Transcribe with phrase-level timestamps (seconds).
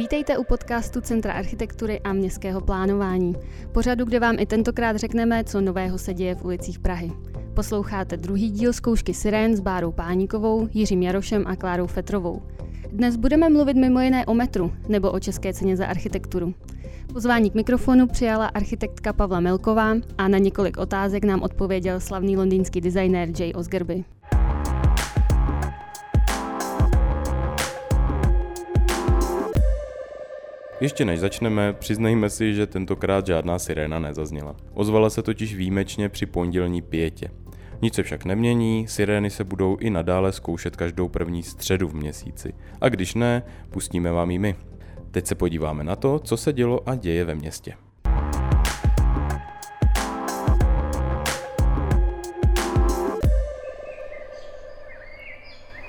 [0.00, 3.36] Vítejte u podcastu Centra architektury a městského plánování.
[3.72, 7.12] Pořadu, kde vám i tentokrát řekneme, co nového se děje v ulicích Prahy.
[7.54, 12.42] Posloucháte druhý díl zkoušky Sirén s Bárou Páníkovou, Jiřím Jarošem a Klárou Fetrovou.
[12.92, 16.54] Dnes budeme mluvit mimo jiné o metru nebo o české ceně za architekturu.
[17.12, 22.80] Pozvání k mikrofonu přijala architektka Pavla Melková a na několik otázek nám odpověděl slavný londýnský
[22.80, 24.04] designér Jay Osgerby.
[30.80, 34.56] Ještě než začneme, přiznejme si, že tentokrát žádná siréna nezazněla.
[34.74, 37.30] Ozvala se totiž výjimečně při pondělní pětě.
[37.82, 42.52] Nic se však nemění, sirény se budou i nadále zkoušet každou první středu v měsíci.
[42.80, 44.56] A když ne, pustíme vám ji my.
[45.10, 47.74] Teď se podíváme na to, co se dělo a děje ve městě.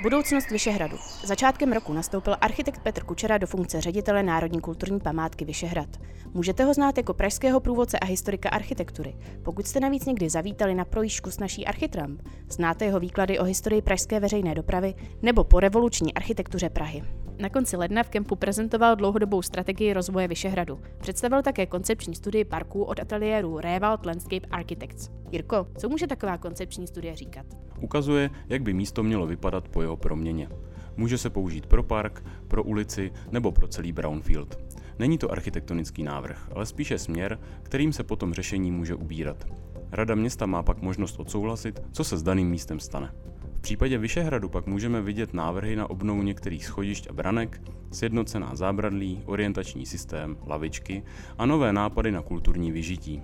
[0.01, 0.97] Budoucnost Vyšehradu.
[1.23, 5.89] Začátkem roku nastoupil architekt Petr Kučera do funkce ředitele Národní kulturní památky Vyšehrad.
[6.33, 9.15] Můžete ho znát jako pražského průvodce a historika architektury.
[9.43, 13.81] Pokud jste navíc někdy zavítali na projížďku s naší Architramp, znáte jeho výklady o historii
[13.81, 17.03] pražské veřejné dopravy nebo po revoluční architektuře Prahy.
[17.39, 20.79] Na konci ledna v kempu prezentoval dlouhodobou strategii rozvoje Vyšehradu.
[20.99, 25.09] Představil také koncepční studii parků od ateliéru Rewald Landscape Architects.
[25.31, 27.45] Jirko, co může taková koncepční studie říkat?
[27.81, 30.49] Ukazuje, jak by místo mělo vypadat po jeho proměně.
[30.97, 34.59] Může se použít pro park, pro ulici nebo pro celý brownfield.
[34.99, 39.45] Není to architektonický návrh, ale spíše směr, kterým se potom řešení může ubírat.
[39.91, 43.13] Rada města má pak možnost odsouhlasit, co se s daným místem stane.
[43.55, 49.23] V případě Vyšehradu pak můžeme vidět návrhy na obnovu některých schodišť a branek, sjednocená zábradlí,
[49.25, 51.03] orientační systém, lavičky
[51.37, 53.21] a nové nápady na kulturní vyžití.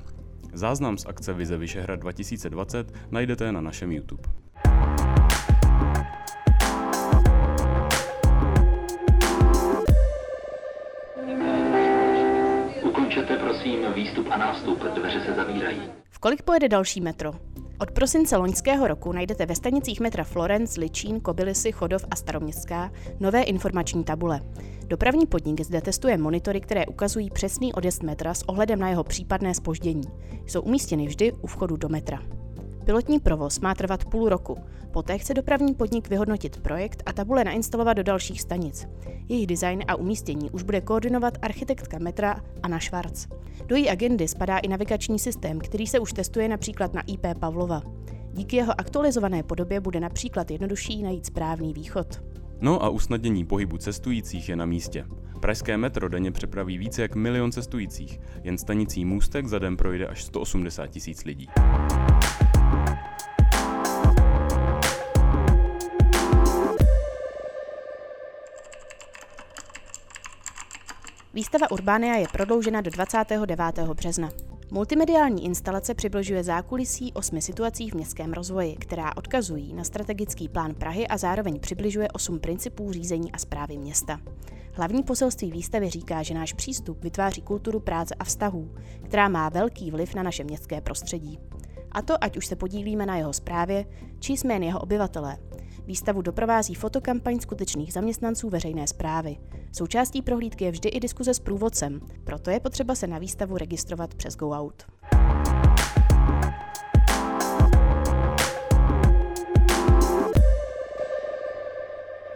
[0.54, 4.47] Záznam z akce Vize Vyšehrad 2020 najdete na našem YouTube.
[13.58, 15.82] Prosím výstup a nástup, dveře se zavírají.
[16.10, 17.32] V kolik pojede další metro?
[17.80, 23.42] Od prosince loňského roku najdete ve stanicích metra Florence, Ličín, Kobylisy, Chodov a Staroměstská nové
[23.44, 24.42] informační tabule.
[24.88, 29.54] Dopravní podnik zde testuje monitory, které ukazují přesný odjezd metra s ohledem na jeho případné
[29.54, 30.08] spoždění.
[30.46, 32.20] Jsou umístěny vždy u vchodu do metra.
[32.88, 34.58] Pilotní provoz má trvat půl roku.
[34.92, 38.88] Poté chce dopravní podnik vyhodnotit projekt a tabule nainstalovat do dalších stanic.
[39.30, 43.28] Jejich design a umístění už bude koordinovat architektka metra Anna Schwarz.
[43.66, 47.82] Do její agendy spadá i navigační systém, který se už testuje například na IP Pavlova.
[48.34, 52.24] Díky jeho aktualizované podobě bude například jednodušší najít správný východ.
[52.62, 55.06] No a usnadnění pohybu cestujících je na místě.
[55.40, 60.24] Pražské metro denně přepraví více jak milion cestujících, jen stanicí Můstek za den projde až
[60.24, 61.50] 180 tisíc lidí.
[71.34, 73.80] Výstava Urbánia je prodloužena do 29.
[73.94, 74.30] března.
[74.72, 81.08] Multimediální instalace přibližuje zákulisí osmi situací v městském rozvoji, která odkazují na strategický plán Prahy
[81.08, 84.20] a zároveň přibližuje osm principů řízení a zprávy města.
[84.78, 89.92] Hlavní poselství výstavy říká, že náš přístup vytváří kulturu práce a vztahů, která má velký
[89.92, 91.40] vliv na naše městské prostředí.
[91.92, 93.86] A to ať už se podílíme na jeho zprávě,
[94.20, 95.38] či jsme jen jeho obyvatelé,
[95.88, 99.38] Výstavu doprovází fotokampaň skutečných zaměstnanců veřejné zprávy.
[99.72, 104.16] Součástí prohlídky je vždy i diskuze s průvodcem, proto je potřeba se na výstavu registrovat
[104.16, 104.86] přes GoOut.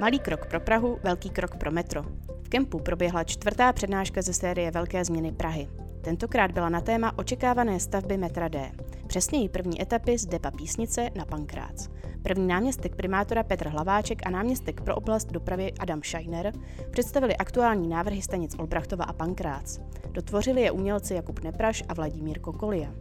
[0.01, 2.03] Malý krok pro Prahu, velký krok pro metro.
[2.43, 5.67] V kempu proběhla čtvrtá přednáška ze série Velké změny Prahy.
[6.01, 8.71] Tentokrát byla na téma očekávané stavby metra D.
[9.07, 11.89] Přesněji první etapy z Depa Písnice na Pankrác.
[12.23, 16.53] První náměstek primátora Petr Hlaváček a náměstek pro oblast dopravy Adam Scheiner
[16.91, 19.79] představili aktuální návrhy stanic Olbrachtova a Pankrác.
[20.11, 22.93] Dotvořili je umělci Jakub Nepraš a Vladimír Kokolia.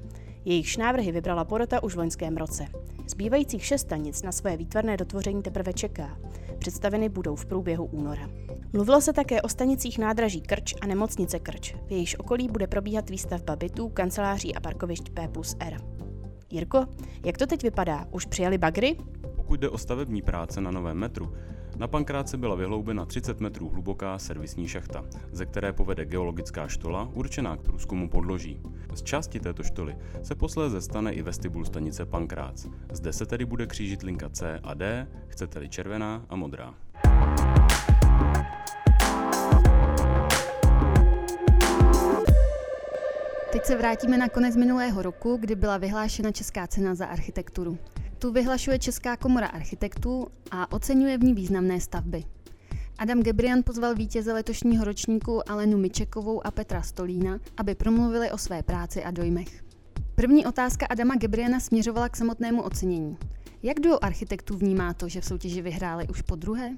[0.44, 2.66] Jejichž návrhy vybrala porota už v loňském roce.
[3.06, 6.18] Zbývajících šest stanic na své výtvarné dotvoření teprve čeká.
[6.60, 8.28] Představeny budou v průběhu února.
[8.72, 11.74] Mluvilo se také o stanicích nádraží Krč a nemocnice Krč.
[11.86, 15.76] V jejíž okolí bude probíhat výstavba bytů, kanceláří a parkovišť P plus R.
[16.50, 16.86] Jirko,
[17.24, 18.06] jak to teď vypadá?
[18.10, 18.96] Už přijali bagry?
[19.36, 21.32] Pokud jde o stavební práce na novém metru,
[21.76, 27.56] na Pankráce byla vyhloubena 30 metrů hluboká servisní šachta, ze které povede geologická štola určená
[27.56, 28.60] k průzkumu podloží.
[28.94, 32.66] Z části této štoly se posléze stane i vestibul stanice Pankrác.
[32.92, 35.06] Zde se tedy bude křížit linka C a D,
[35.40, 36.74] chcete-li červená a modrá.
[43.52, 47.78] Teď se vrátíme na konec minulého roku, kdy byla vyhlášena Česká cena za architekturu.
[48.18, 52.24] Tu vyhlašuje Česká komora architektů a oceňuje v ní významné stavby.
[52.98, 58.62] Adam Gebrian pozval vítěze letošního ročníku Alenu Mičekovou a Petra Stolína, aby promluvili o své
[58.62, 59.62] práci a dojmech.
[60.14, 63.16] První otázka Adama Gebriana směřovala k samotnému ocenění.
[63.62, 66.76] Jak duo architektů vnímá to, že v soutěži vyhráli už po druhé?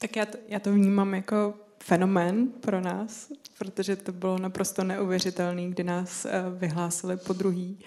[0.00, 5.68] Tak já to, já to vnímám jako fenomén pro nás, protože to bylo naprosto neuvěřitelné,
[5.68, 7.78] kdy nás eh, vyhlásili po druhý.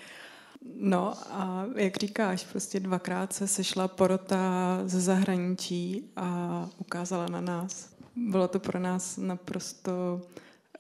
[0.80, 7.96] No a jak říkáš, prostě dvakrát se sešla porota ze zahraničí a ukázala na nás.
[8.16, 10.22] Bylo to pro nás naprosto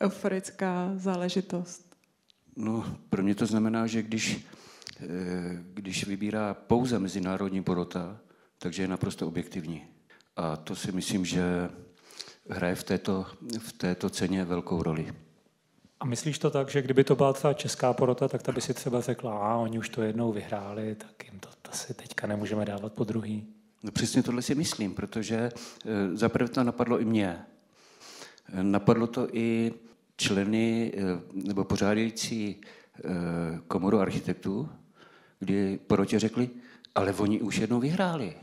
[0.02, 1.96] euforická záležitost.
[2.56, 4.46] No, pro mě to znamená, že když,
[5.74, 8.20] když vybírá pouze mezinárodní porota,
[8.58, 9.86] takže je naprosto objektivní.
[10.36, 11.70] A to si myslím, že
[12.50, 13.26] hraje v této,
[13.60, 15.14] v této ceně velkou roli.
[16.00, 18.74] A myslíš to tak, že kdyby to byla ta česká porota, tak ta by si
[18.74, 22.94] třeba řekla, a oni už to jednou vyhráli, tak jim to asi teďka nemůžeme dávat
[22.94, 23.48] po druhý?
[23.84, 25.52] No přesně tohle si myslím, protože e,
[26.14, 27.40] zaprvé to napadlo i mě.
[28.54, 29.74] E, napadlo to i
[30.18, 30.94] členy
[31.34, 32.62] nebo pořádající
[33.68, 34.70] komoru architektů,
[35.40, 36.50] kdy porotě řekli,
[36.96, 38.34] ale oni už jednou vyhráli.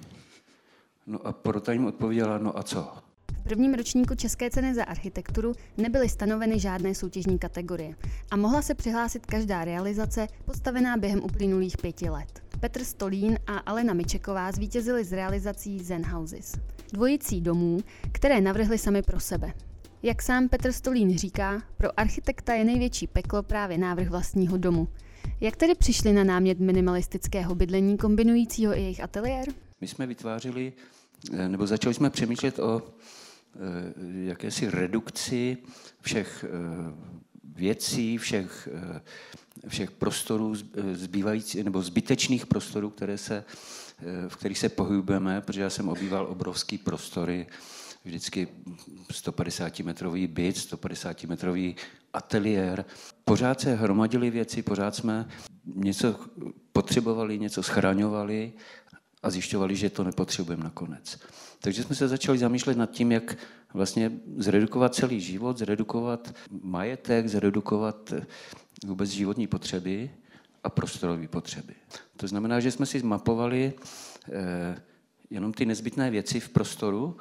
[1.06, 2.92] No a porota jim odpověděla, no a co?
[3.40, 7.94] V prvním ročníku České ceny za architekturu nebyly stanoveny žádné soutěžní kategorie
[8.30, 12.42] a mohla se přihlásit každá realizace postavená během uplynulých pěti let.
[12.60, 16.52] Petr Stolín a Alena Mičeková zvítězili z realizací Zen Houses,
[16.92, 17.80] dvojicí domů,
[18.12, 19.52] které navrhli sami pro sebe.
[20.02, 24.88] Jak sám Petr Stolín říká, pro architekta je největší peklo právě návrh vlastního domu.
[25.40, 29.48] Jak tedy přišli na námět minimalistického bydlení kombinujícího i jejich ateliér?
[29.80, 30.72] My jsme vytvářeli,
[31.32, 32.82] eh, nebo začali jsme přemýšlet o
[33.56, 33.92] Eh,
[34.24, 35.56] jakési redukci
[36.00, 36.48] všech eh,
[37.54, 38.68] věcí, všech,
[39.68, 40.54] všech prostorů
[40.92, 43.44] zbývající, nebo zbytečných prostorů, které se,
[44.28, 47.46] v kterých se pohybujeme, protože já jsem obýval obrovský prostory,
[48.04, 48.48] vždycky
[49.12, 51.74] 150-metrový byt, 150-metrový
[52.12, 52.84] ateliér.
[53.24, 55.28] Pořád se hromadily věci, pořád jsme
[55.74, 56.20] něco
[56.72, 58.52] potřebovali, něco schraňovali
[59.22, 61.18] a zjišťovali, že to nepotřebujeme nakonec.
[61.60, 63.36] Takže jsme se začali zamýšlet nad tím, jak
[63.74, 68.12] vlastně zredukovat celý život, zredukovat majetek, zredukovat
[68.86, 70.10] vůbec životní potřeby
[70.64, 71.74] a prostorové potřeby.
[72.16, 73.72] To znamená, že jsme si zmapovali
[74.32, 74.82] eh,
[75.30, 77.16] jenom ty nezbytné věci v prostoru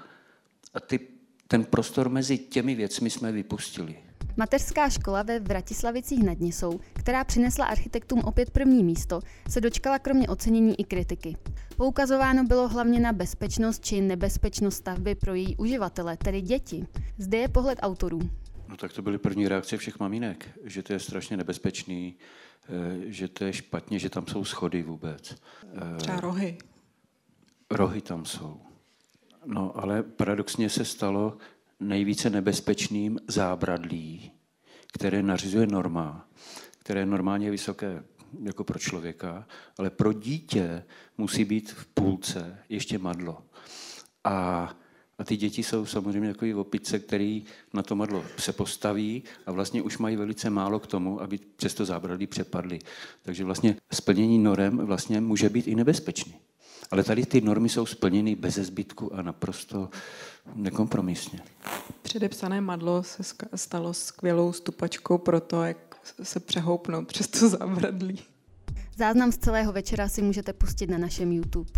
[0.74, 1.00] a ty,
[1.48, 3.96] ten prostor mezi těmi věcmi jsme vypustili.
[4.38, 10.28] Mateřská škola ve Vratislavicích nad Nisou, která přinesla architektům opět první místo, se dočkala kromě
[10.28, 11.38] ocenění i kritiky.
[11.78, 16.88] Poukazováno bylo hlavně na bezpečnost či nebezpečnost stavby pro její uživatele, tedy děti.
[17.18, 18.20] Zde je pohled autorů.
[18.68, 22.16] No tak to byly první reakce všech mamínek, že to je strašně nebezpečný,
[22.70, 25.36] eh, že to je špatně, že tam jsou schody vůbec.
[25.64, 26.58] Eh, Třeba rohy.
[27.72, 28.62] Rohy tam jsou.
[29.46, 31.38] No ale paradoxně se stalo,
[31.80, 34.32] nejvíce nebezpečným zábradlí,
[34.94, 36.28] které nařizuje norma,
[36.80, 38.04] které je normálně vysoké
[38.44, 39.48] jako pro člověka,
[39.78, 40.84] ale pro dítě
[41.18, 43.44] musí být v půlce ještě madlo.
[44.24, 44.70] A,
[45.18, 49.82] a ty děti jsou samozřejmě takový opice, který na to madlo se postaví a vlastně
[49.82, 52.80] už mají velice málo k tomu, aby přes to zábradlí přepadly.
[53.22, 56.36] Takže vlastně splnění norem vlastně může být i nebezpečný.
[56.92, 59.90] Ale tady ty normy jsou splněny bez zbytku a naprosto
[60.56, 61.40] nekompromisně.
[62.02, 63.24] Předepsané madlo se
[63.56, 65.78] stalo skvělou stupačkou pro to, jak
[66.24, 68.20] se přehoupnout přes to zábradlí.
[68.98, 71.72] Záznam z celého večera si můžete pustit na našem YouTube.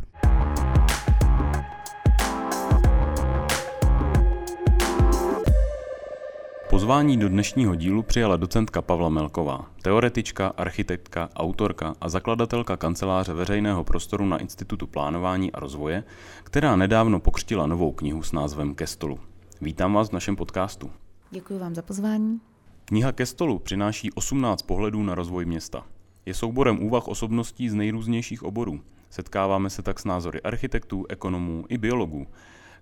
[6.84, 13.84] Pozvání do dnešního dílu přijala docentka Pavla Melková, teoretička, architektka, autorka a zakladatelka kanceláře veřejného
[13.84, 16.04] prostoru na Institutu plánování a rozvoje,
[16.44, 19.20] která nedávno pokřtila novou knihu s názvem Ke stolu.
[19.62, 20.92] Vítám vás v našem podcastu.
[21.32, 22.42] Děkuji vám za pozvání.
[22.86, 25.86] Kniha Ke stolu přináší 18 pohledů na rozvoj města.
[26.26, 28.80] Je souborem úvah osobností z nejrůznějších oborů.
[29.10, 32.28] Setkáváme se tak s názory architektů, ekonomů i biologů.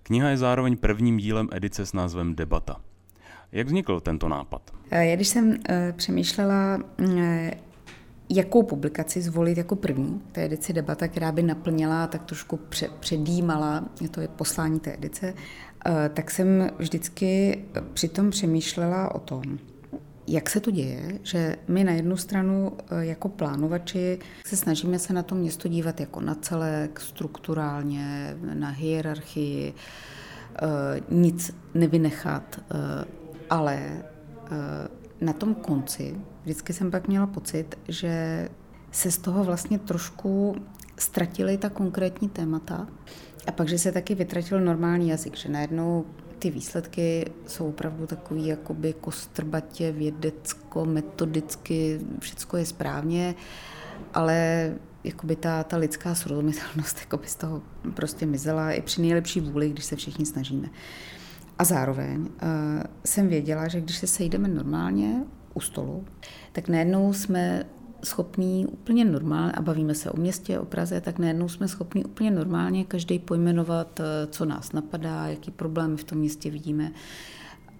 [0.02, 2.80] Kniha je zároveň prvním dílem edice s názvem Debata–
[3.52, 4.62] jak vznikl tento nápad?
[4.90, 5.56] Eh, já když jsem uh,
[5.92, 7.20] přemýšlela, uh,
[8.30, 13.84] jakou publikaci zvolit jako první, té edici debata, která by naplnila tak trošku pře- předjímala,
[14.10, 15.34] to je poslání té edice,
[16.14, 19.42] tak jsem vždycky přitom přemýšlela o tom,
[20.26, 25.22] jak se to děje, že my na jednu stranu jako plánovači se snažíme se na
[25.22, 29.74] to město dívat jako na celek, strukturálně, na hierarchii,
[31.10, 32.60] nic nevynechat,
[33.52, 34.88] ale eh,
[35.20, 38.48] na tom konci vždycky jsem pak měla pocit, že
[38.90, 40.56] se z toho vlastně trošku
[40.96, 42.86] ztratily ta konkrétní témata
[43.46, 46.04] a pak, že se taky vytratil normální jazyk, že najednou
[46.38, 53.34] ty výsledky jsou opravdu takový jakoby kostrbatě, vědecko, metodicky, všecko je správně,
[54.14, 54.70] ale
[55.04, 57.62] jakoby ta, ta lidská srozumitelnost jakoby z toho
[57.94, 60.68] prostě mizela i při nejlepší vůli, když se všichni snažíme.
[61.58, 62.28] A zároveň uh,
[63.04, 66.04] jsem věděla, že když se sejdeme normálně u stolu,
[66.52, 67.64] tak najednou jsme
[68.04, 72.30] schopní úplně normálně, a bavíme se o městě, o Praze, tak najednou jsme schopní úplně
[72.30, 76.92] normálně každý pojmenovat, eh, co nás napadá, jaký problémy v tom městě vidíme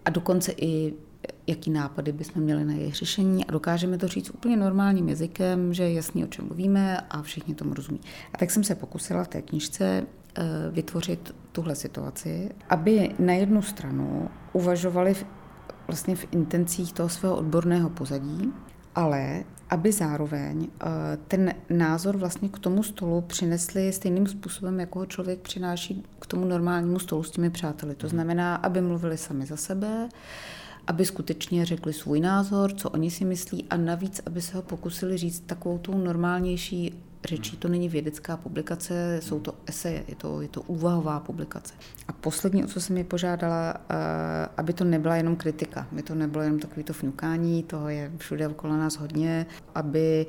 [0.05, 0.95] a dokonce i
[1.47, 5.83] jaký nápady bychom měli na jejich řešení a dokážeme to říct úplně normálním jazykem, že
[5.83, 8.01] je jasný, o čem mluvíme a všichni tomu rozumí.
[8.35, 9.85] A tak jsem se pokusila v té knižce
[10.39, 15.27] eh, vytvořit tuhle situaci, aby na jednu stranu uvažovali v,
[15.87, 18.53] vlastně v intencích toho svého odborného pozadí,
[18.95, 20.87] ale aby zároveň eh,
[21.29, 26.45] ten názor vlastně k tomu stolu přinesli stejným způsobem, jako ho člověk přináší k tomu
[26.45, 27.95] normálnímu stolu s těmi přáteli.
[27.95, 30.09] To znamená, aby mluvili sami za sebe,
[30.87, 35.17] aby skutečně řekli svůj názor, co oni si myslí a navíc, aby se ho pokusili
[35.17, 37.57] říct takovou tou normálnější řečí.
[37.57, 41.75] To není vědecká publikace, jsou to eseje, je to, je to úvahová publikace.
[42.09, 43.95] A poslední, o co jsem mi požádala, eh,
[44.57, 48.49] aby to nebyla jenom kritika, aby to nebylo jenom takový to fňukání, toho je všude
[48.49, 50.27] okolo nás hodně, aby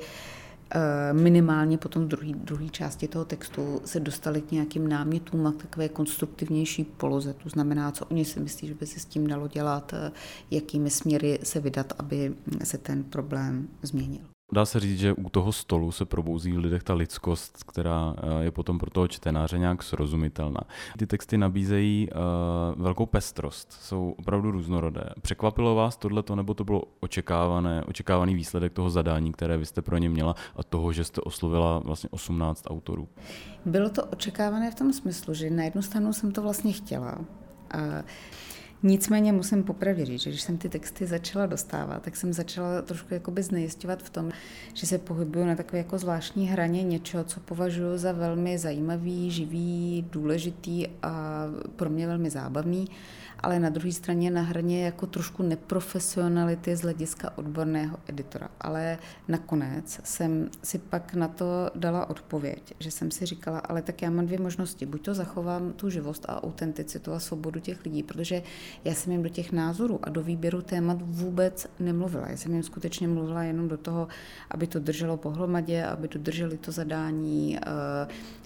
[0.76, 5.56] eh, minimálně potom v druhé části toho textu se dostali k nějakým námětům a k
[5.56, 7.34] takové konstruktivnější poloze.
[7.34, 10.12] To znamená, co oni si myslí, že by se s tím dalo dělat, eh,
[10.50, 12.34] jakými směry se vydat, aby
[12.64, 14.33] se ten problém změnil.
[14.52, 18.44] Dá se říct, že u toho stolu se probouzí v lidech ta lidskost, která eh,
[18.44, 20.60] je potom pro toho čtenáře nějak srozumitelná.
[20.98, 25.04] Ty texty nabízejí uh, velkou pestrost, jsou opravdu různorodé.
[25.22, 29.98] Překvapilo vás tohleto, nebo to bylo očekávané, očekávaný výsledek toho zadání, které vy jste pro
[29.98, 33.08] ně měla a toho, že jste oslovila vlastně 18 autorů?
[33.64, 37.18] Bylo to očekávané v tom smyslu, že na jednu stranu jsem to vlastně chtěla.
[38.86, 43.14] Nicméně musím popravdě říct, že když jsem ty texty začala dostávat, tak jsem začala trošku
[43.14, 44.30] jakoby znejistovat v tom,
[44.74, 50.06] že se pohybuju na takové jako zvláštní hraně něčeho, co považuji za velmi zajímavý, živý,
[50.10, 51.44] důležitý a
[51.76, 52.88] pro mě velmi zábavný
[53.44, 58.48] ale na druhé straně na hraně jako trošku neprofesionality z hlediska odborného editora.
[58.60, 58.98] Ale
[59.28, 64.10] nakonec jsem si pak na to dala odpověď, že jsem si říkala, ale tak já
[64.10, 64.86] mám dvě možnosti.
[64.86, 68.42] Buď to zachovám tu živost a autenticitu a svobodu těch lidí, protože
[68.84, 72.30] já jsem jim do těch názorů a do výběru témat vůbec nemluvila.
[72.30, 74.08] Já jsem jim skutečně mluvila jenom do toho,
[74.50, 77.58] aby to drželo pohromadě, aby dodrželi to zadání.
[77.58, 77.60] Eh,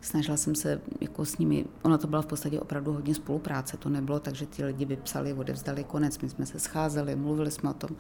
[0.01, 3.89] snažila jsem se jako s nimi, ona to byla v podstatě opravdu hodně spolupráce, to
[3.89, 6.19] nebylo tak, že ty lidi vypsali, odevzdali konec.
[6.19, 7.91] My jsme se scházeli, mluvili jsme o tom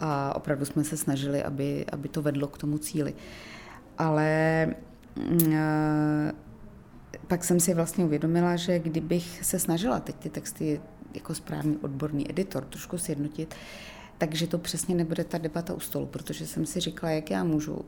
[0.00, 3.14] a opravdu jsme se snažili, aby, aby to vedlo k tomu cíli.
[3.98, 4.66] Ale
[5.16, 6.32] mm, eh,
[7.26, 10.80] pak jsem si vlastně uvědomila, že kdybych se snažila teď ty texty
[11.14, 13.54] jako správný odborný editor trošku sjednotit,
[14.18, 17.84] takže to přesně nebude ta debata u stolu, protože jsem si říkala, jak já můžu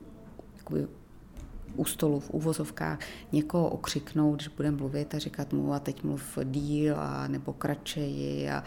[1.76, 2.98] u stolu v úvozovkách
[3.32, 8.50] někoho okřiknout, když bude mluvit a říkat mu a teď mluv díl a nebo kratčeji
[8.50, 8.64] a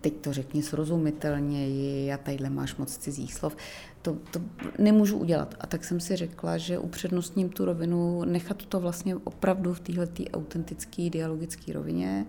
[0.00, 3.56] teď to řekni srozumitelněji a tadyhle máš moc cizích slov.
[4.02, 4.40] To, to
[4.78, 5.54] nemůžu udělat.
[5.60, 10.08] A tak jsem si řekla, že upřednostním tu rovinu, nechat to vlastně opravdu v téhle
[10.32, 12.26] autentické dialogické rovině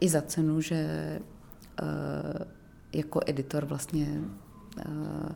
[0.00, 1.18] i za cenu, že
[1.82, 1.88] uh,
[2.92, 4.20] jako editor vlastně
[4.88, 5.28] uh,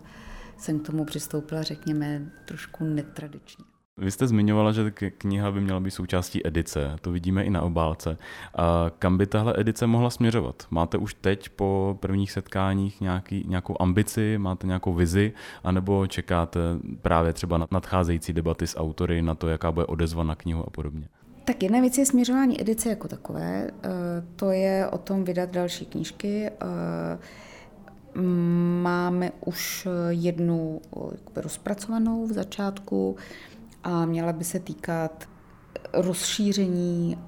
[0.56, 3.64] jsem k tomu přistoupila, řekněme, trošku netradičně.
[3.96, 8.18] Vy jste zmiňovala, že kniha by měla být součástí edice, to vidíme i na obálce.
[8.54, 10.66] A kam by tahle edice mohla směřovat?
[10.70, 15.32] Máte už teď po prvních setkáních nějaký, nějakou ambici, máte nějakou vizi,
[15.64, 16.60] anebo čekáte
[17.02, 20.70] právě třeba na nadcházející debaty s autory, na to, jaká bude odezva na knihu a
[20.70, 21.08] podobně?
[21.44, 23.90] Tak jedna věc je směřování edice jako takové, eh,
[24.36, 26.50] to je o tom vydat další knížky.
[26.50, 27.18] Eh,
[28.82, 33.16] máme už jednu eh, rozpracovanou v začátku,
[33.84, 35.28] a měla by se týkat
[35.92, 37.18] rozšíření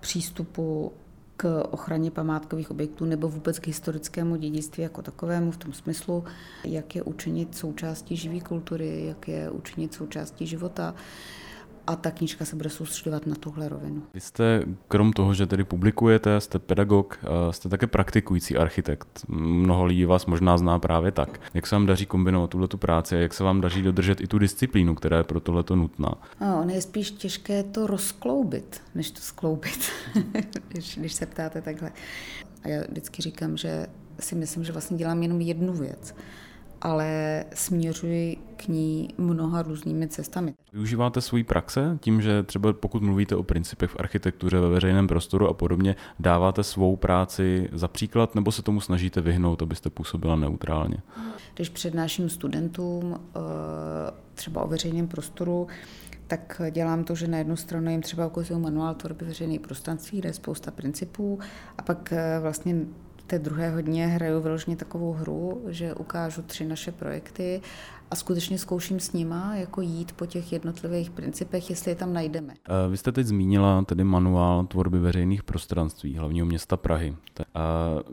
[0.00, 0.92] přístupu
[1.36, 6.24] k ochraně památkových objektů nebo vůbec k historickému dědictví jako takovému v tom smyslu,
[6.64, 10.94] jak je učinit součástí živé kultury, jak je učinit součástí života
[11.86, 14.02] a ta knížka se bude soustředovat na tuhle rovinu.
[14.14, 17.18] Vy jste, krom toho, že tedy publikujete, jste pedagog,
[17.50, 19.24] jste také praktikující architekt.
[19.28, 21.40] Mnoho lidí vás možná zná právě tak.
[21.54, 24.38] Jak se vám daří kombinovat tuhle práci a jak se vám daří dodržet i tu
[24.38, 26.14] disciplínu, která je pro tohleto nutná?
[26.40, 29.90] No, ono je spíš těžké to rozkloubit, než to skloubit,
[30.68, 31.92] když, když se ptáte takhle.
[32.64, 33.86] A já vždycky říkám, že
[34.20, 36.14] si myslím, že vlastně dělám jenom jednu věc.
[36.80, 40.54] Ale směřuji k ní mnoha různými cestami.
[40.72, 45.48] Využíváte svoji praxe tím, že třeba pokud mluvíte o principech v architektuře ve veřejném prostoru
[45.48, 50.96] a podobně, dáváte svou práci za příklad nebo se tomu snažíte vyhnout, abyste působila neutrálně?
[51.54, 53.40] Když přednáším studentům eh,
[54.34, 55.66] třeba o veřejném prostoru,
[56.26, 60.28] tak dělám to, že na jednu stranu jim třeba ukazuju manuál tvorby veřejných prostranství, kde
[60.28, 61.38] je spousta principů
[61.78, 62.76] a pak eh, vlastně
[63.30, 67.60] té druhé hodně hraju vyloženě takovou hru, že ukážu tři naše projekty
[68.10, 72.54] a skutečně zkouším s nima jako jít po těch jednotlivých principech, jestli je tam najdeme.
[72.54, 77.16] Eh, vy jste teď zmínila tedy manuál tvorby veřejných prostranství hlavního města Prahy.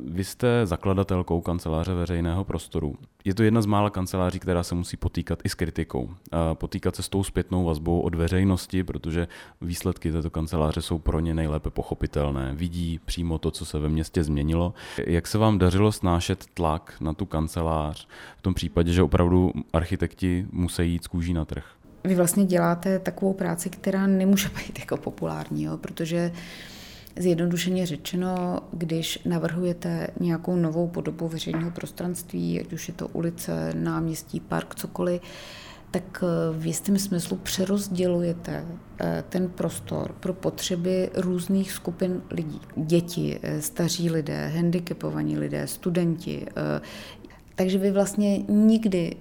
[0.06, 2.96] Vy jste zakladatelkou kanceláře veřejného prostoru.
[3.26, 6.10] Je to jedna z mála kanceláří, která se musí potýkat i s kritikou.
[6.54, 9.28] Potýkat se s tou zpětnou vazbou od veřejnosti, protože
[9.62, 12.54] výsledky této kanceláře jsou pro ně nejlépe pochopitelné.
[12.56, 14.74] Vidí přímo to, co se ve městě změnilo.
[15.10, 20.48] Jak se vám dařilo snášet tlak na tu kancelář v tom případě, že opravdu architekti
[20.52, 21.66] musí jít z kůží na trh?
[22.04, 26.32] Vy vlastně děláte takovou práci, která nemůže být jako populární, jo, protože
[27.20, 34.40] Zjednodušeně řečeno, když navrhujete nějakou novou podobu veřejného prostranství, ať už je to ulice, náměstí,
[34.40, 35.22] park, cokoliv,
[35.92, 38.66] tak v jistém smyslu přerozdělujete
[39.00, 42.62] eh, ten prostor pro potřeby různých skupin lidí.
[42.76, 46.46] Děti, eh, staří lidé, handicapovaní lidé, studenti.
[46.50, 46.82] Eh,
[47.56, 49.16] takže vy vlastně nikdy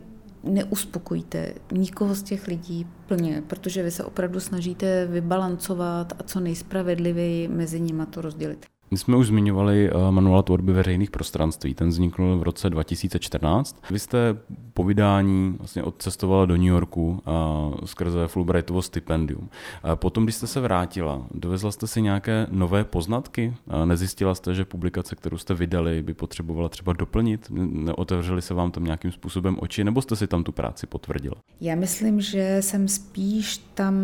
[0.45, 7.49] neuspokojíte nikoho z těch lidí plně, protože vy se opravdu snažíte vybalancovat a co nejspravedlivěji
[7.49, 8.67] mezi nimi to rozdělit.
[8.91, 11.75] My jsme už zmiňovali eh, manuál tvorby veřejných prostranství.
[11.75, 13.83] Ten vznikl v roce 2014.
[13.91, 14.37] Vy jste
[14.75, 19.49] po vydání vlastně odcestovala do New Yorku eh, skrze Fulbrightovo stipendium.
[19.83, 23.55] A potom, když jste se vrátila, dovezla jste si nějaké nové poznatky?
[23.85, 27.47] Nezjistila jste, že publikace, kterou jste vydali, by potřebovala třeba doplnit?
[27.51, 31.37] Neotevřeli se vám tam nějakým způsobem oči, nebo jste si tam tu práci potvrdila?
[31.61, 33.95] Já myslím, že jsem spíš tam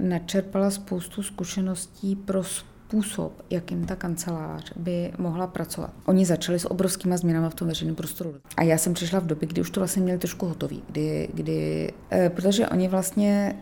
[0.00, 2.42] načerpala spoustu zkušeností pro
[2.88, 5.90] způsob, jakým ta kancelář by mohla pracovat.
[6.04, 8.34] Oni začali s obrovskýma změnami v tom veřejném prostoru.
[8.56, 11.92] A já jsem přišla v době, kdy už to vlastně měli trošku hotový, kdy, kdy
[12.10, 13.56] eh, protože oni vlastně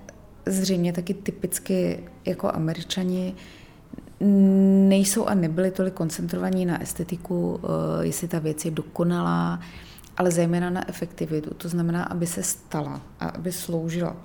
[0.47, 3.35] zřejmě taky typicky jako američani
[4.89, 9.61] nejsou a nebyli tolik koncentrovaní na estetiku, eh, jestli ta věc je dokonalá,
[10.17, 11.55] ale zejména na efektivitu.
[11.55, 14.17] To znamená, aby se stala a aby sloužila.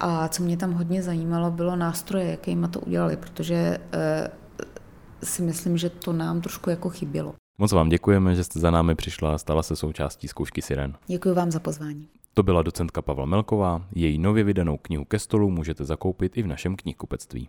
[0.00, 4.30] A co mě tam hodně zajímalo, bylo nástroje, jakými to udělali, protože e,
[5.22, 7.34] si myslím, že to nám trošku jako chybělo.
[7.60, 10.94] Moc vám děkujeme, že jste za námi přišla a stala se součástí zkoušky Siren.
[11.06, 12.08] Děkuji vám za pozvání.
[12.34, 13.82] To byla docentka Pavla Melková.
[13.94, 17.48] Její nově vydanou knihu ke stolu můžete zakoupit i v našem knihkupectví.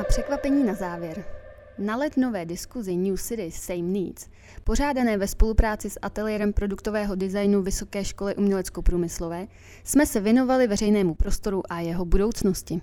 [0.00, 1.24] A překvapení na závěr.
[1.78, 4.28] Na let nové diskuzi New City Same Needs,
[4.64, 9.46] pořádané ve spolupráci s ateliérem produktového designu Vysoké školy umělecko-průmyslové,
[9.84, 12.80] jsme se věnovali veřejnému prostoru a jeho budoucnosti.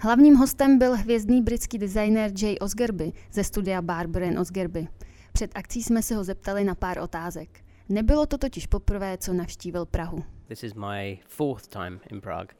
[0.00, 4.88] Hlavním hostem byl hvězdný britský designer Jay Osgerby ze studia Barber Osgerby.
[5.32, 7.60] Před akcí jsme se ho zeptali na pár otázek.
[7.88, 10.24] Nebylo to totiž poprvé, co navštívil Prahu.
[10.48, 12.54] This is my fourth time in Prague.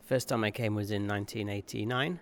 [0.00, 2.18] First time I came was in 1989.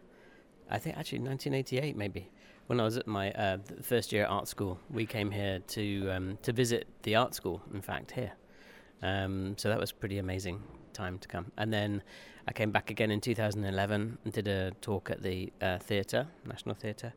[0.71, 2.38] I think actually 1988 maybe.
[2.69, 6.11] When I was at my uh, first year at art school, we came here to
[6.11, 7.61] um, to visit the art school.
[7.75, 8.33] In fact, here,
[9.03, 11.51] um, so that was pretty amazing time to come.
[11.57, 12.03] And then
[12.47, 16.75] I came back again in 2011 and did a talk at the uh, theatre, National
[16.75, 17.13] Theatre,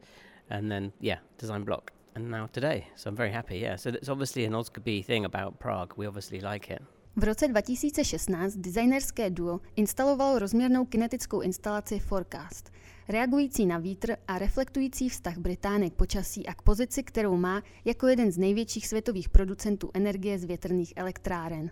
[0.50, 1.92] and then yeah, design block.
[2.16, 3.58] And now today, so I'm very happy.
[3.58, 5.94] Yeah, so it's obviously an Oscarby thing about Prague.
[5.98, 6.82] We obviously like it.
[7.16, 12.72] V roce 2016 designerské duo instalovalo rozměrnou kinetickou instalaci Forecast,
[13.10, 18.08] reagující na vítr a reflektující vztah Británie k počasí a k pozici, kterou má jako
[18.08, 21.72] jeden z největších světových producentů energie z větrných elektráren.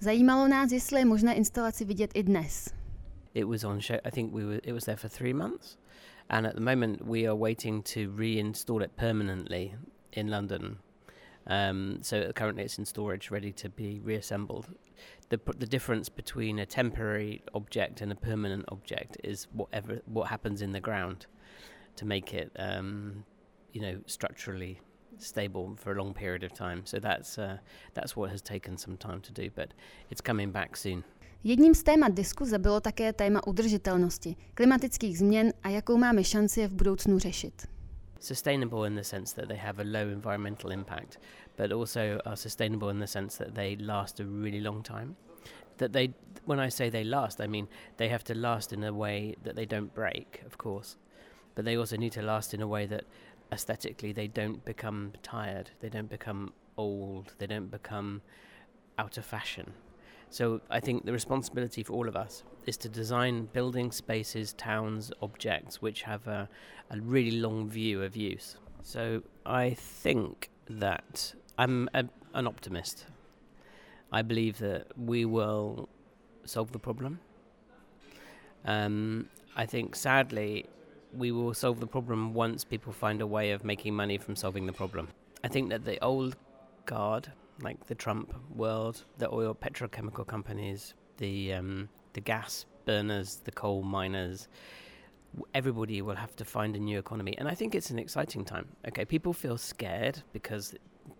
[0.00, 2.74] Zajímalo nás, jestli je možné instalaci vidět i dnes.
[3.34, 3.98] It was on show.
[4.04, 4.58] I think we were.
[4.58, 5.78] It was there for three months,
[6.28, 9.74] and at the moment we are waiting to reinstall it permanently
[10.12, 10.78] in London.
[11.48, 14.66] Um, so currently it's in storage, ready to be reassembled.
[15.30, 20.62] The the difference between a temporary object and a permanent object is whatever what happens
[20.62, 21.26] in the ground
[21.96, 23.24] to make it, um,
[23.72, 24.80] you know, structurally
[25.18, 26.82] stable for a long period of time.
[26.84, 27.56] So that's uh,
[27.94, 29.68] that's what has taken some time to do, but
[30.10, 31.04] it's coming back soon.
[31.44, 36.68] Jedním z témat diskuze bylo také téma udržitelnosti, klimatických změn a jakou máme šanci je
[36.68, 37.77] v budoucnu řešit.
[38.18, 41.18] Sustainable in the sense that they have a low environmental impact,
[41.56, 45.16] but also are sustainable in the sense that they last a really long time.
[45.78, 48.92] That they, when I say they last, I mean they have to last in a
[48.92, 50.96] way that they don't break, of course,
[51.54, 53.04] but they also need to last in a way that
[53.52, 58.22] aesthetically they don't become tired, they don't become old, they don't become
[58.98, 59.72] out of fashion.
[60.30, 65.10] So I think the responsibility for all of us is to design building spaces, towns,
[65.22, 66.48] objects which have a,
[66.90, 68.56] a really long view of use.
[68.82, 73.06] So I think that I'm a, an optimist.
[74.12, 75.88] I believe that we will
[76.44, 77.20] solve the problem.
[78.64, 80.66] Um, I think sadly
[81.16, 84.66] we will solve the problem once people find a way of making money from solving
[84.66, 85.08] the problem.
[85.42, 86.36] I think that the old
[86.84, 93.52] guard, like the Trump world, the oil petrochemical companies, the um, the gas burners, the
[93.52, 94.48] coal miners,
[95.54, 98.68] everybody will have to find a new economy, and I think it's an exciting time.
[98.86, 100.74] Okay, people feel scared because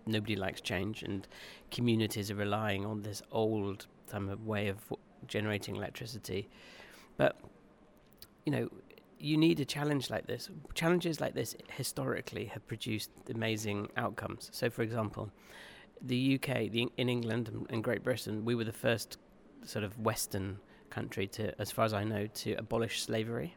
[0.05, 1.27] nobody likes change, and
[1.71, 4.77] communities are relying on this old um, way of
[5.27, 6.49] generating electricity,
[7.17, 7.39] but
[8.45, 8.69] you know
[9.19, 10.49] you need a challenge like this.
[10.73, 14.49] Challenges like this historically have produced amazing outcomes.
[14.53, 15.29] So, for example,
[16.01, 19.17] the UK, the, in England and Great Britain, we were the first
[19.65, 20.59] sort of Western
[20.89, 23.55] country to, as far as I know, to abolish slavery.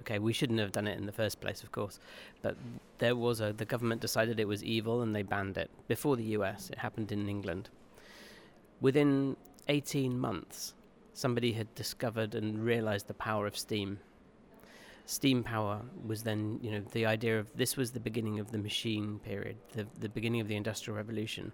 [0.00, 2.00] Okay, we shouldn't have done it in the first place, of course,
[2.42, 2.56] but
[2.98, 5.70] there was a the government decided it was evil and they banned it.
[5.86, 7.70] Before the US, it happened in England.
[8.80, 9.36] Within
[9.68, 10.74] 18 months,
[11.14, 14.00] somebody had discovered and realized the power of steam
[15.06, 18.58] steam power was then, you know, the idea of this was the beginning of the
[18.58, 21.52] machine period, the, the beginning of the Industrial Revolution,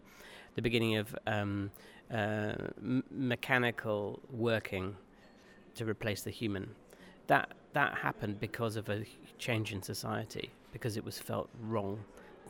[0.54, 1.70] the beginning of um,
[2.12, 4.94] uh, m- mechanical working
[5.74, 6.68] to replace the human.
[7.26, 9.04] That, that happened because of a
[9.38, 11.98] change in society, because it was felt wrong.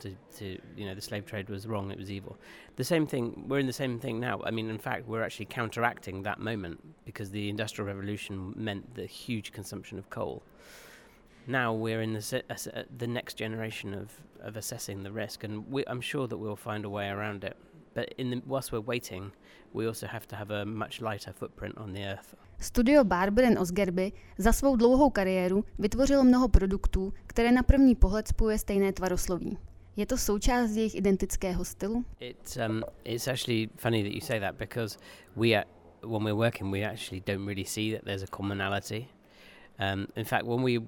[0.01, 2.37] To, to, you know the slave trade was wrong it was evil
[2.77, 5.47] the same thing we're in the same thing now i mean in fact we're actually
[5.47, 10.41] counteracting that moment because the industrial revolution meant the huge consumption of coal
[11.49, 15.83] now we're in the, uh, the next generation of, of assessing the risk, and we,
[15.87, 17.57] I'm sure that we'll find a way around it.
[17.93, 19.31] But in the, whilst we're waiting,
[19.73, 22.35] we also have to have a much lighter footprint on the earth.
[22.59, 28.57] Studio Barber Osgerby za svou dlouhou kariéru vytvořilo mnoho produktů, které na první pohled spojuje
[28.57, 29.57] stejné tvarosloví.
[29.95, 32.05] Je to součást jejich identického stylu?
[32.19, 34.97] It's, um, it's actually funny that you say that because
[35.35, 35.63] we, uh,
[36.11, 39.07] when we're working, we actually don't really see that there's a commonality.
[39.79, 40.79] Um, in fact, when we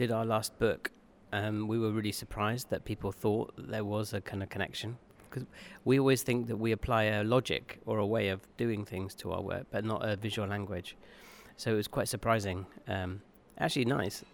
[0.00, 0.90] did our last book,
[1.30, 4.96] um, we were really surprised that people thought there was a kind of connection.
[5.28, 5.46] Because
[5.84, 9.32] we always think that we apply a logic or a way of doing things to
[9.32, 10.96] our work, but not a visual language.
[11.56, 12.66] So it was quite surprising.
[12.88, 13.20] Um,
[13.58, 14.24] actually, nice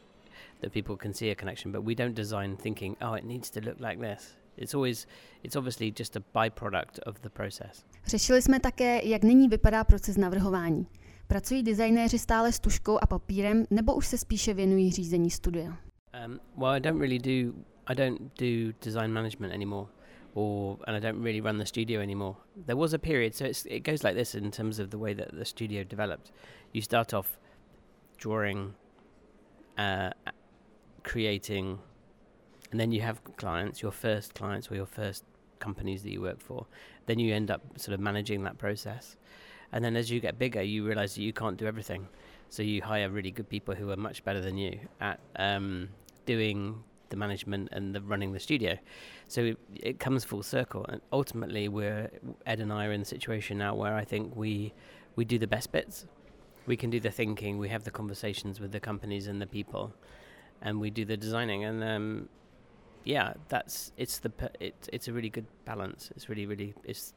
[0.60, 3.60] that people can see a connection, but we don't design thinking, oh, it needs to
[3.60, 4.36] look like this.
[4.56, 5.06] It's always,
[5.42, 7.84] it's obviously just a byproduct of the process.
[8.06, 10.86] Řešili jsme také, jak nyní vypadá proces navrhování.
[11.26, 15.76] Pracují designéři stále s tuškou a papírem, nebo už se spíše věnují řízení studia?
[16.26, 17.52] Um, well, I don't really do
[17.86, 19.88] I don't do design management anymore,
[20.34, 22.36] or and I don't really run the studio anymore.
[22.66, 25.28] There was a period, so it goes like this in terms of the way that
[25.32, 26.32] the studio developed.
[26.72, 27.38] You start off
[28.18, 28.74] drawing,
[29.78, 30.10] uh,
[31.02, 31.78] creating,
[32.72, 35.24] and then you have clients, your first clients or your first
[35.60, 36.66] companies that you work for.
[37.06, 39.16] Then you end up sort of managing that process.
[39.72, 42.08] And then as you get bigger, you realize that you can't do everything.
[42.48, 45.88] So you hire really good people who are much better than you at um,
[46.24, 48.76] doing the management and the running the studio.
[49.28, 52.10] So it, it, comes full circle, and ultimately, we're
[52.46, 54.72] Ed and I are in the situation now where I think we
[55.16, 56.06] we do the best bits.
[56.66, 59.92] We can do the thinking, we have the conversations with the companies and the people,
[60.62, 61.64] and we do the designing.
[61.64, 62.28] And um,
[63.04, 66.10] yeah, that's it's the it, it's a really good balance.
[66.16, 67.14] It's really really it's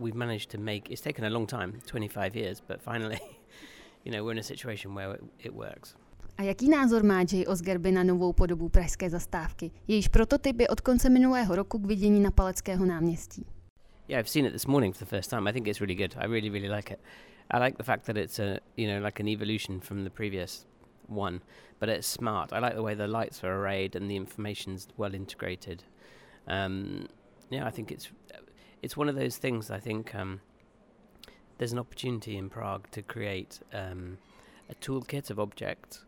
[0.00, 3.20] we've managed to make it's taken a long time 25 years but finally
[4.04, 5.94] you know we're in a situation where it, it works
[6.38, 9.70] A jaký názor má Osgerby na novou podobu pražské zastávky?
[9.88, 13.46] Jejíž prototyp je od konce minulého roku k vidění na Paleckého náměstí.
[14.08, 15.46] Yeah, I've seen it this morning for the first time.
[15.46, 16.16] I think it's really good.
[16.16, 17.00] I really, really like it.
[17.50, 20.66] I like the fact that it's a, you know, like an evolution from the previous
[21.08, 21.40] one,
[21.78, 22.52] but it's smart.
[22.52, 25.84] I like the way the lights are arrayed and the information's well integrated.
[26.48, 27.06] Um,
[27.50, 28.10] yeah, I think it's
[28.82, 29.70] it's one of those things.
[29.70, 30.40] I think um,
[31.58, 34.18] there's an opportunity in Prague to create um,
[34.70, 36.04] a toolkit of objects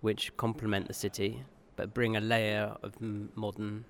[0.00, 1.44] which complement the city,
[1.76, 2.92] but bring a layer of
[3.34, 3.84] modern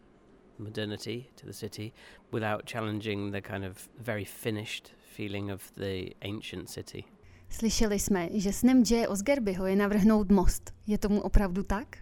[0.59, 1.93] modernity to the city
[2.31, 7.05] without challenging the kind of very finished feeling of the ancient city.
[7.49, 9.09] Slyšeli jsme, že snem J.
[9.09, 10.75] Osgerbyho je navrhnout most.
[10.87, 11.99] Je tomu opravdu tak?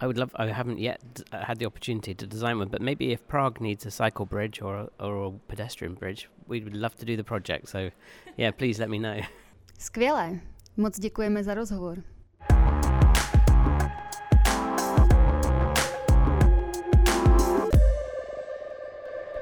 [0.00, 0.30] I would love.
[0.34, 1.00] I haven't yet
[1.32, 4.60] uh, had the opportunity to design one, but maybe if Prague needs a cycle bridge
[4.60, 7.68] or a, or a pedestrian bridge, we would love to do the project.
[7.68, 7.90] So,
[8.36, 9.20] yeah, please let me know.
[9.78, 10.40] Skvělé.
[10.76, 12.02] Moc děkujeme za rozhovor.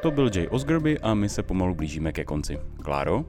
[0.03, 2.59] To byl Jay Osgerby a my se pomalu blížíme ke konci.
[2.85, 3.25] Kláro?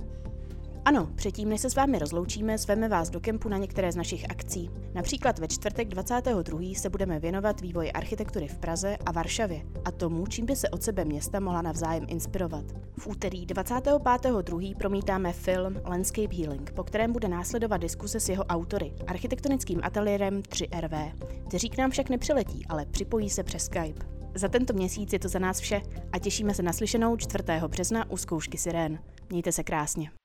[0.85, 4.31] Ano, předtím, než se s vámi rozloučíme, zveme vás do kempu na některé z našich
[4.31, 4.69] akcí.
[4.93, 6.59] Například ve čtvrtek 22.
[6.75, 10.83] se budeme věnovat vývoji architektury v Praze a Varšavě a tomu, čím by se od
[10.83, 12.65] sebe města mohla navzájem inspirovat.
[12.97, 14.77] V úterý 25.2.
[14.77, 21.11] promítáme film Landscape Healing, po kterém bude následovat diskuse s jeho autory, architektonickým ateliérem 3RV,
[21.47, 24.05] kteří k nám však nepřiletí, ale připojí se přes Skype.
[24.35, 27.43] Za tento měsíc je to za nás vše a těšíme se na slyšenou 4.
[27.67, 28.99] března u zkoušky Sirén.
[29.29, 30.22] Mějte se krásně.